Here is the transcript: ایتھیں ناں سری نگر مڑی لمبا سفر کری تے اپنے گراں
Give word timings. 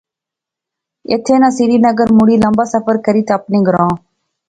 ایتھیں 1.09 1.39
ناں 1.41 1.51
سری 1.57 1.77
نگر 1.87 2.09
مڑی 2.17 2.35
لمبا 2.43 2.65
سفر 2.73 2.95
کری 3.05 3.21
تے 3.27 3.33
اپنے 3.39 3.57
گراں 3.67 3.91